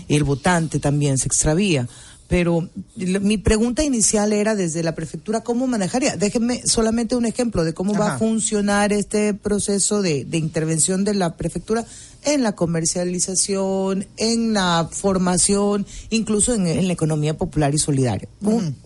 [0.09, 1.89] Y el votante también se extravía.
[2.27, 6.17] Pero mi pregunta inicial era desde la prefectura, ¿cómo manejaría?
[6.17, 11.15] Déjenme solamente un ejemplo de cómo va a funcionar este proceso de, de intervención de
[11.15, 11.85] la prefectura
[12.25, 18.29] en la comercialización, en la formación, incluso en, en la economía popular y solidaria.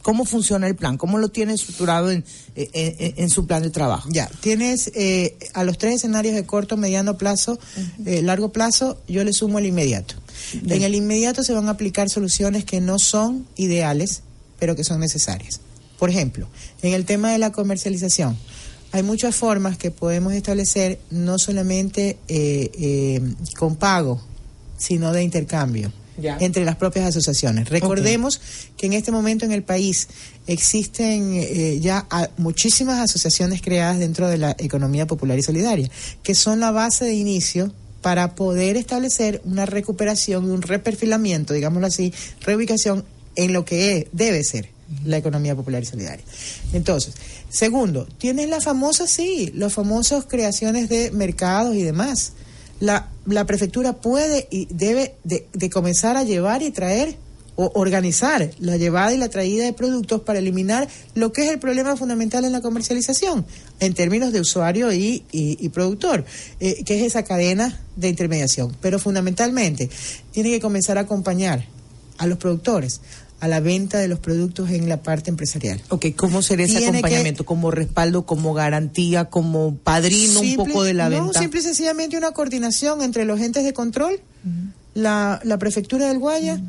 [0.03, 0.97] ¿Cómo, funciona el plan?
[0.97, 2.25] ¿Cómo lo tiene estructurado en,
[2.57, 4.09] eh, en- en su plan de trabajo?
[4.13, 7.59] Ya, tienes eh, a los tres escenarios de corto, mediano plazo,
[8.05, 10.15] eh, largo plazo, yo le sumo el inmediato.
[10.67, 14.23] En el inmediato se van a aplicar soluciones que no son ideales,
[14.59, 15.61] pero que son necesarias.
[15.99, 16.47] Por ejemplo,
[16.83, 18.37] en el tema de la comercialización,
[18.93, 23.21] hay muchas formas que podemos establecer, no solamente eh, eh,
[23.59, 24.21] con pago,
[24.79, 26.37] sino de intercambio Ya.
[26.41, 27.69] entre las propias asociaciones.
[27.69, 28.41] Recordemos
[28.77, 30.09] que en este momento en el país
[30.47, 35.91] existen eh, ya a- muchísimas asociaciones creadas dentro de la economía popular y solidaria,
[36.23, 37.73] que son la base de inicio
[38.03, 43.05] para poder establecer una recuperación un reperfilamiento, digámoslo así, reubicación
[43.37, 44.71] en lo que es- debe ser
[45.05, 46.25] la economía popular y solidaria.
[46.73, 47.15] Entonces,
[47.51, 52.33] segundo, tienes la famosa, sí, los famosos creaciones de mercados y demás.
[52.81, 57.17] La, la prefectura puede y debe de, de comenzar a llevar y traer
[57.61, 61.59] o organizar la llevada y la traída de productos para eliminar lo que es el
[61.59, 63.45] problema fundamental en la comercialización
[63.81, 66.25] en términos de usuario y, y- y productor,
[66.61, 68.77] eh, que es esa cadena de intermediación.
[68.81, 69.91] Pero fundamentalmente
[70.31, 71.65] tiene que comenzar a acompañar
[72.19, 73.01] a los productores
[73.41, 75.81] a la venta de los productos en la parte empresarial.
[75.91, 77.45] Ok, ¿cómo sería ese Tiene que- acompañamiento?
[77.47, 81.41] ¿Como respaldo, como garantía, como padrino un poco de la no, venta?
[81.41, 84.21] simple y sencillamente una coordinación entre los entes de control,
[84.95, 86.61] la, la prefectura del Guaya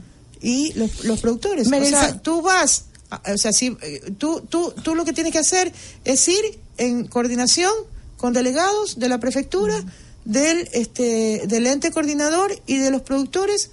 [0.42, 1.68] y los, los productores.
[1.68, 2.86] O sea, tú vas,
[3.34, 5.74] o sea, si, eh, tú, tú, tú lo que tienes que hacer
[6.06, 7.72] es ir en coordinación
[8.18, 9.76] con delegados de la prefectura,
[10.26, 13.72] del, este, del ente coordinador y de los productores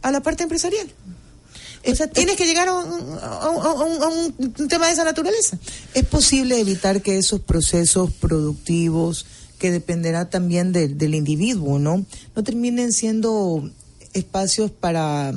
[0.00, 0.88] a la parte empresarial.
[2.12, 5.58] Tienes que llegar a un- a un tema de esa naturaleza.
[5.94, 9.26] ¿Es posible evitar que esos procesos productivos
[9.58, 12.04] que dependerá también del individuo, ¿no?
[12.36, 13.68] No terminen siendo
[14.12, 15.32] espacios para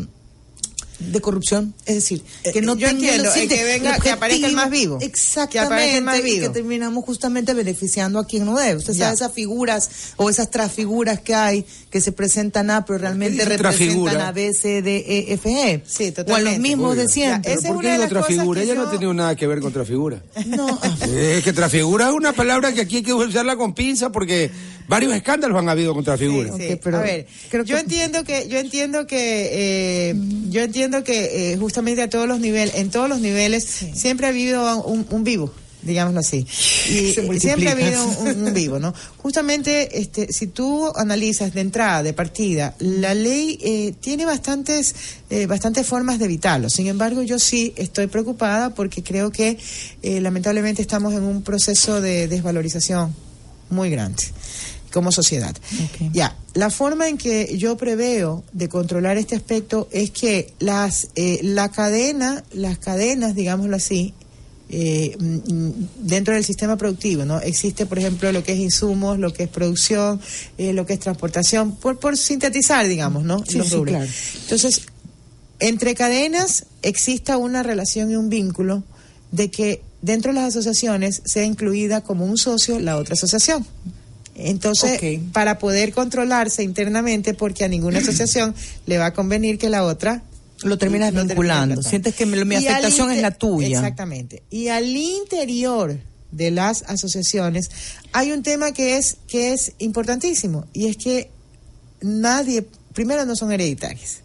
[1.02, 4.70] de corrupción, es decir, que eh, no Yo entiendo, que venga, que aparezca el más
[4.70, 4.98] vivo.
[5.02, 6.48] Exactamente, que, más vivo.
[6.48, 8.78] que terminamos justamente beneficiando a quien no debe.
[8.78, 13.44] Usted sabe esas figuras o esas transfiguras que hay que se presentan A, pero realmente
[13.46, 15.82] representan a B, C, D, E, F, G.
[15.86, 16.32] Sí, totalmente.
[16.32, 17.58] O a los mismos de siempre.
[17.58, 18.62] ¿Por qué digo transfigura?
[18.62, 20.22] Ella no ha tenido nada que ver con transfigura.
[20.52, 20.80] No.
[21.08, 24.52] es que transfigura es una palabra que aquí hay que usarla con pinza porque
[24.92, 26.54] varios escándalos han habido contra figuras.
[26.58, 27.26] Sí, pero a ver,
[27.64, 30.16] yo entiendo que yo entiendo que eh,
[30.50, 34.32] yo entiendo que eh, justamente a todos los niveles, en todos los niveles siempre ha
[34.32, 36.46] habido un, vivo digámoslo así.
[36.90, 38.94] Y siempre ha habido un, vivo, ¿no?
[39.16, 44.94] Justamente, este, si tú analizas de entrada, de partida, la ley eh, tiene bastantes,
[45.48, 46.70] bastantes formas de evitarlo.
[46.70, 49.58] Sin embargo, yo sí estoy preocupada porque creo que
[50.04, 53.16] lamentablemente estamos en un proceso de desvalorización
[53.70, 54.24] muy grande
[54.92, 55.56] como sociedad.
[56.14, 61.40] Ya, la forma en que yo preveo de controlar este aspecto es que las eh,
[61.44, 64.14] la cadena, las cadenas, digámoslo así,
[64.70, 65.72] eh, mm,
[66.08, 67.42] dentro del sistema productivo, ¿no?
[67.42, 70.22] Existe, por ejemplo, lo que es insumos, lo que es producción,
[70.58, 73.44] eh, lo que es transportación, por, por sintetizar, digamos, ¿no?
[73.46, 74.08] Sí, sí, claro.
[74.44, 74.84] Entonces,
[75.60, 78.84] entre cadenas exista una relación y un vínculo
[79.32, 83.66] de que dentro de las asociaciones sea incluida como un socio la otra asociación.
[84.50, 85.00] Entonces,
[85.34, 90.24] para poder controlarse internamente, porque a ninguna asociación le va a convenir que la otra
[90.64, 91.82] lo terminas vinculando.
[91.82, 93.78] Sientes que mi, afectación es la tuya.
[93.80, 94.44] Exactamente.
[94.50, 96.00] Y al interior
[96.32, 97.70] de las asociaciones
[98.14, 101.30] hay un tema que es que es importantísimo y es que
[102.02, 104.20] nadie, primero no son hereditarias.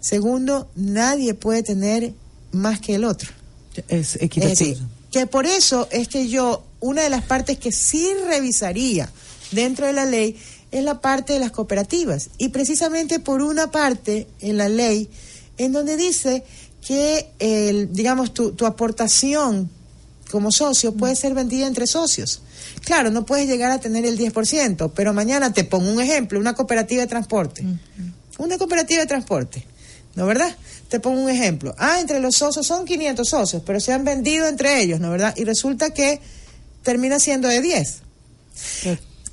[0.00, 2.12] Segundo, nadie puede tener
[2.52, 3.30] más que el otro.
[3.88, 4.80] Es equitativo.
[5.10, 9.10] que por eso es que yo una de las partes que sí revisaría
[9.52, 10.36] dentro de la ley
[10.70, 12.30] es la parte de las cooperativas.
[12.38, 15.08] Y precisamente por una parte en la ley
[15.58, 16.44] en donde dice
[16.86, 19.70] que, el, digamos, tu, tu aportación
[20.30, 22.42] como socio puede ser vendida entre socios.
[22.84, 26.54] Claro, no puedes llegar a tener el 10%, pero mañana te pongo un ejemplo, una
[26.54, 27.64] cooperativa de transporte.
[28.38, 29.66] Una cooperativa de transporte,
[30.14, 30.54] ¿no verdad?
[30.88, 31.74] Te pongo un ejemplo.
[31.78, 35.34] Ah, entre los socios son 500 socios, pero se han vendido entre ellos, ¿no verdad?
[35.36, 36.20] Y resulta que
[36.82, 38.02] termina siendo de 10.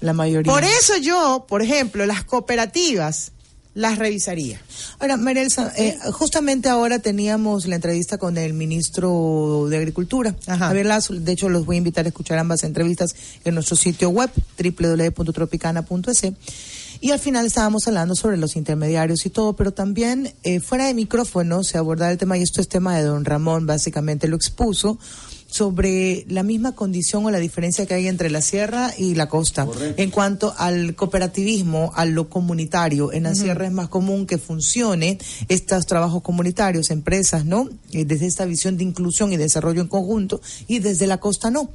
[0.04, 0.52] La mayoría.
[0.52, 3.32] Por eso yo, por ejemplo, las cooperativas
[3.74, 4.62] las revisaría.
[5.00, 10.74] Ahora, Marielsa, eh, justamente ahora teníamos la entrevista con el ministro de Agricultura, Ajá.
[10.74, 16.34] De hecho, los voy a invitar a escuchar ambas entrevistas en nuestro sitio web, www.tropicana.es.
[17.02, 20.94] Y al final estábamos hablando sobre los intermediarios y todo, pero también eh, fuera de
[20.94, 25.00] micrófono se abordaba el tema, y esto es tema de don Ramón, básicamente lo expuso,
[25.54, 29.68] sobre la misma condición o la diferencia que hay entre la sierra y la costa.
[29.98, 35.20] En cuanto al cooperativismo, a lo comunitario, en la sierra es más común que funcione
[35.50, 37.70] estos trabajos comunitarios, empresas, ¿no?
[37.92, 41.70] Eh, desde esta visión de inclusión y desarrollo en conjunto, y desde la costa no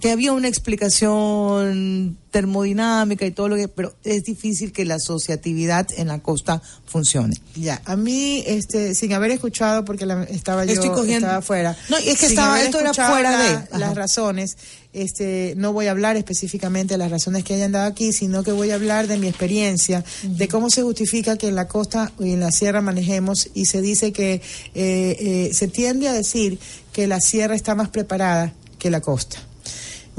[0.00, 5.86] que había una explicación termodinámica y todo lo que, pero es difícil que la asociatividad
[5.96, 7.36] en la costa funcione.
[7.54, 11.76] Ya, a mí, este, sin haber escuchado, porque estaba yo, estaba afuera.
[11.88, 14.56] No, es que estaba, esto era fuera de las razones.
[14.92, 18.50] Este, no voy a hablar específicamente de las razones que hayan dado aquí, sino que
[18.50, 22.32] voy a hablar de mi experiencia, de cómo se justifica que en la costa y
[22.32, 24.40] en la sierra manejemos y se dice que eh,
[24.74, 26.58] eh, se tiende a decir
[26.92, 29.38] que la sierra está más preparada que la costa.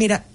[0.02, 0.26] Mira,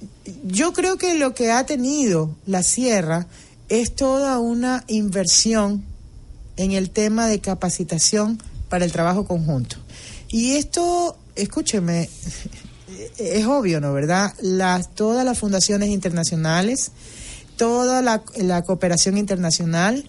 [0.45, 3.27] yo creo que lo que ha tenido la sierra
[3.69, 5.83] es toda una inversión
[6.57, 9.75] en el tema de capacitación para el trabajo conjunto.
[10.29, 12.09] Y esto, escúcheme,
[13.19, 13.93] es obvio, ¿no?
[13.93, 14.35] ¿Verdad?
[14.41, 16.93] Las, todas las fundaciones internacionales,
[17.57, 20.09] toda la, cooperación internacional,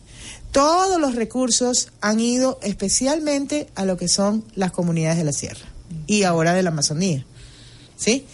[0.52, 5.66] todos los recursos han ido especialmente a lo que son las comunidades de la sierra
[6.06, 7.26] y ahora de la Amazonía.
[7.98, 8.28] ¿Sí?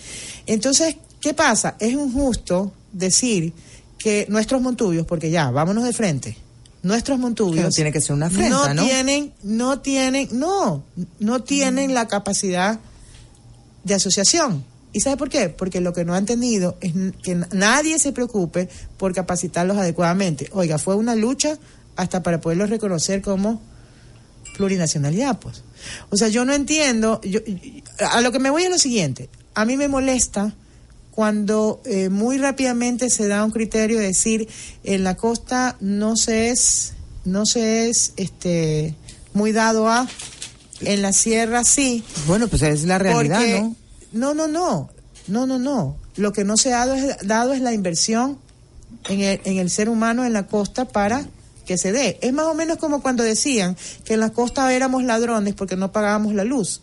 [0.45, 1.77] Entonces, ¿qué pasa?
[1.79, 3.53] Es injusto decir
[3.97, 6.37] que nuestros montubios, porque ya, vámonos de frente,
[6.83, 10.83] nuestros montubios tiene que ser una no, tienen no tienen no
[11.19, 12.77] no tienen la capacidad
[13.85, 14.65] de asociación.
[14.91, 16.91] Y sabe por qué porque lo que no han tenido es
[17.23, 20.49] que nadie se preocupe por capacitarlos adecuadamente.
[20.51, 21.57] Oiga fue una lucha
[21.95, 23.61] hasta para poderlos reconocer como
[24.57, 25.63] plurinacionalidad pues.
[26.09, 27.39] O sea yo no entiendo yo,
[28.11, 29.29] a lo que me voy es lo siguiente.
[29.55, 30.53] A mí me molesta
[31.13, 34.47] cuando eh, muy rápidamente se da un criterio de decir
[34.83, 36.93] en la costa no se es
[37.25, 38.95] no se es este
[39.33, 40.07] muy dado a
[40.81, 43.41] en la sierra sí bueno pues es la realidad
[44.11, 44.89] no no no no
[45.27, 48.37] no no no lo que no se ha dado es, dado es la inversión
[49.09, 51.25] en el, en el ser humano en la costa para
[51.65, 52.17] que se dé.
[52.21, 55.91] Es más o menos como cuando decían que en la costa éramos ladrones porque no
[55.91, 56.81] pagábamos la luz.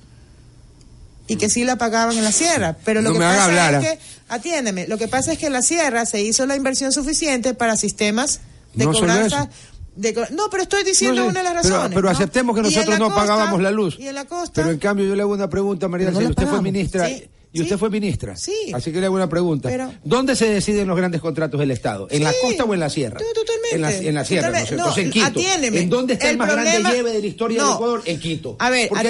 [1.32, 2.76] Y que sí la pagaban en la sierra.
[2.84, 5.52] Pero lo No que pasa hablar, es que, atiéndeme, lo que pasa es que en
[5.52, 8.40] la sierra se hizo la inversión suficiente para sistemas
[8.74, 9.48] de No cobranza.
[9.96, 11.94] de no, pero estoy diciendo No sé, una de las razones.
[11.94, 12.08] Pero, ¿no?
[12.10, 13.96] aceptemos que nosotros no costa- pagábamos la luz.
[13.98, 14.52] Y en la costa.
[14.54, 17.06] Pero en cambio yo le hago una pregunta, María Usted fue ministra.
[17.06, 18.36] Sí, Y usted fue ministra.
[18.36, 18.54] Sí.
[18.72, 19.68] Así que le hago una pregunta.
[19.68, 22.06] Pero- ¿Dónde se deciden los grandes contratos del Estado?
[22.10, 23.18] ¿En la costa o en la sierra?
[23.34, 23.74] Totalmente.
[23.74, 24.58] En la, en la sierra, ¿no?
[24.58, 25.40] Entonces, en Quito.
[25.40, 27.64] ¿En dónde está el, más grande problema- lleve de la historia No.
[27.66, 28.02] del Ecuador?
[28.04, 28.56] En Quito.
[28.60, 29.08] A ver, Porque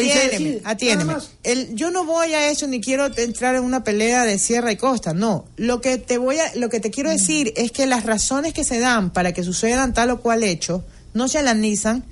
[1.04, 1.30] más.
[1.42, 4.76] El, yo no voy a eso ni quiero entrar en una pelea de sierra y
[4.76, 5.44] costa, no.
[5.56, 8.64] Lo que te voy a, lo que te quiero decir es que las razones que
[8.64, 12.04] se dan para que sucedan tal o cual hecho no se analizan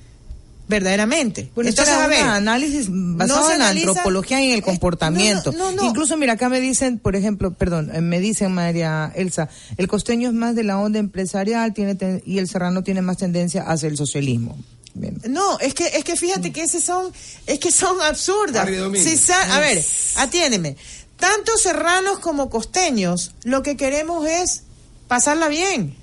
[0.69, 1.51] verdaderamente.
[1.55, 4.63] Bueno, Entonces, a ver, un análisis basado en la analiza- antropología y en el eh,
[4.63, 5.53] comportamiento.
[5.53, 5.89] no, no, no.
[5.89, 10.29] Incluso, mira, acá me dicen, por ejemplo, perdón, eh, me dicen María Elsa, el costeño
[10.29, 13.89] es más de la onda empresarial tiene ten- y el serrano tiene más tendencia hacia
[13.89, 14.57] el socialismo.
[14.95, 15.21] Bien.
[15.29, 17.13] No, es que es que fíjate que ese son
[17.47, 18.69] es que son absurdas.
[18.97, 19.83] Si sa- a ver,
[20.17, 20.77] atiéndeme.
[21.17, 24.63] Tanto serranos como costeños, lo que queremos es
[25.09, 25.95] pasarla bien.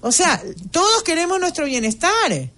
[0.00, 2.50] O sea, todos queremos nuestro bienestar.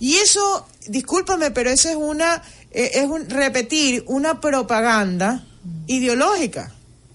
[0.00, 5.44] Y eso, discúlpame, pero eso es una eh, es un repetir una propaganda
[5.86, 6.72] ideológica.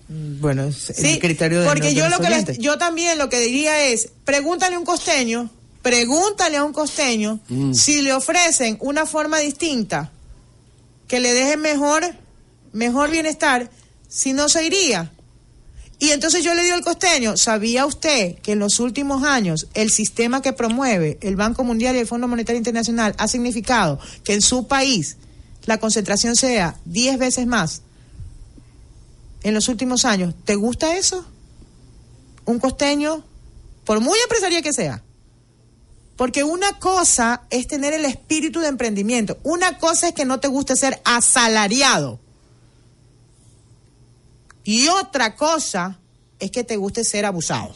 [0.10, 3.30] Bueno, es Sí, el criterio de porque de yo lo que les- yo también lo
[3.30, 5.50] que diría es pregúntale a un costeño
[5.82, 7.74] pregúntale a un costeño Mm.
[7.74, 10.12] si le ofrecen una forma distinta
[11.08, 12.04] que le deje mejor
[12.74, 13.69] mejor bienestar
[14.08, 15.12] si no se iría
[16.04, 19.89] y entonces yo le digo al costeño sabía usted que en los últimos años el
[19.89, 24.42] sistema que promueve el Banco Mundial y el Fondo Monetario Internacional ha significado que en
[24.42, 25.16] su país
[25.63, 27.84] la concentración sea 10 veces más
[29.44, 30.36] en los últimos años.
[30.44, 31.26] ¿Te gusta eso?
[32.44, 33.24] Un costeño,
[33.86, 35.02] por muy empresaria que sea.
[36.18, 39.38] Porque una cosa es tener el espíritu de emprendimiento.
[39.44, 42.20] Una cosa es que no te guste ser asalariado.
[44.63, 45.97] Y otra cosa
[46.39, 47.73] es que te guste ser abusado.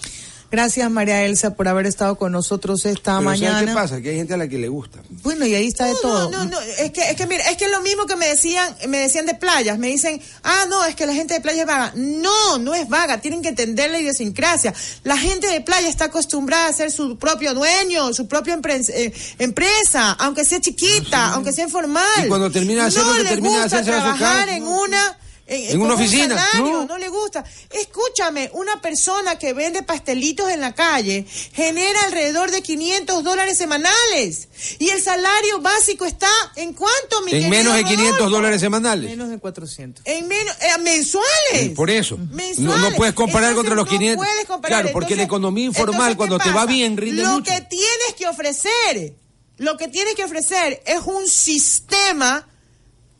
[0.49, 3.65] Gracias María Elsa por haber estado con nosotros esta Pero ¿sabe mañana.
[3.65, 3.99] qué pasa?
[4.01, 4.99] Que hay gente a la que le gusta.
[5.21, 6.31] Bueno, y ahí está de No, todo.
[6.31, 8.27] No, no, no, es que, es que mira, es que es lo mismo que me
[8.29, 11.63] decían, me decían de playas, me dicen, ah, no, es que la gente de playa
[11.63, 11.91] es vaga.
[11.97, 14.73] No, no es vaga, tienen que entender la idiosincrasia.
[15.03, 19.11] La gente de playa está acostumbrada a ser su propio dueño, su propia empre- eh,
[19.39, 22.03] empresa, aunque sea chiquita, aunque sea informal.
[22.23, 24.17] Y cuando termina de hacer no lo que termina de hacer, se va a su
[24.17, 24.55] trabajar casa.
[24.55, 26.85] en una en, En una oficina, salario, no.
[26.85, 27.43] no le gusta.
[27.71, 34.49] Escúchame, una persona que vende pastelitos en la calle genera alrededor de 500 dólares semanales.
[34.79, 38.01] Y el salario básico está en cuánto, mi En menos de Rodolfo?
[38.01, 39.09] 500 dólares semanales.
[39.09, 40.05] Menos de 400.
[40.05, 41.27] En menos, eh, mensuales.
[41.53, 42.17] Eh, Por eso.
[42.17, 42.59] Mensuales.
[42.59, 44.25] No, no puedes comparar Entonces, contra los no 500.
[44.25, 44.81] puedes comparar.
[44.81, 47.51] Claro, porque la economía informal, entonces, ¿qué cuando te va bien, rinde Lo mucho.
[47.53, 49.13] que tienes que ofrecer,
[49.57, 52.47] lo que tienes que ofrecer es un sistema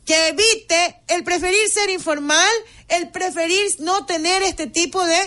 [0.08, 2.48] que evite el preferir ser informal,
[2.88, 5.18] el preferir no tener este tipo de,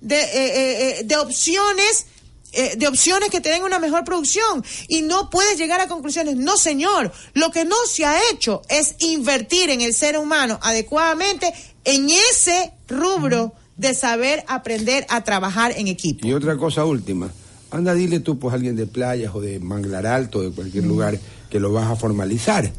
[0.00, 2.06] de, eh, eh, eh, de opciones.
[2.52, 6.34] eh, de opciones que te den una mejor producción y no puedes llegar a conclusiones.
[6.36, 11.52] No, señor, lo que no se ha hecho es invertir en el ser humano adecuadamente
[11.84, 16.26] en ese rubro de saber aprender a trabajar en equipo.
[16.26, 17.30] Y otra cosa última.
[17.70, 21.20] Anda, dile tú, pues, a alguien de playas o de Manglar Alto, de cualquier lugar,
[21.50, 22.72] que lo vas a formalizar.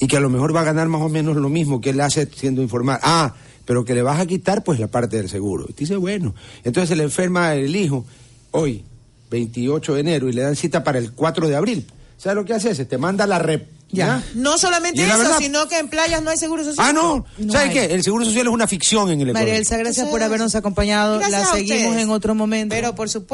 [0.00, 2.00] Y que a lo mejor va a ganar más o menos lo mismo que él
[2.00, 2.98] hace siendo informal.
[3.02, 3.34] Ah,
[3.66, 5.66] pero que le vas a quitar, pues, la parte del seguro.
[5.68, 6.34] Y te dice, bueno.
[6.64, 8.04] Entonces se le enferma el hijo
[8.50, 8.82] hoy,
[9.30, 11.86] 28 de enero, y le dan cita para el 4 de abril.
[12.16, 12.84] ¿Sabes lo que hace ese?
[12.84, 13.68] Te manda la rep.
[13.92, 14.22] Ya.
[14.36, 16.86] No solamente eso, verdad- sino que en playas no hay seguro social.
[16.88, 17.24] Ah, no.
[17.38, 17.74] No ¿Sabes hay.
[17.74, 17.84] qué?
[17.94, 19.48] El seguro social es una ficción en el Ecuador.
[19.48, 21.18] María Elsa, gracias por habernos acompañado.
[21.18, 22.72] Gracias La a seguimos en otro momento.
[22.72, 23.26] Pero por supuesto.